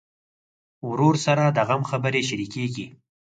[0.89, 2.87] ورور سره د غم خبرې شريکېږي.